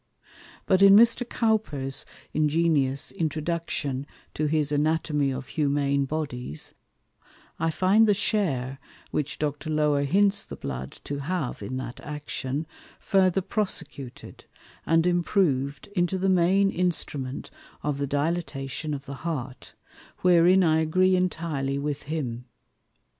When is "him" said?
22.09-22.45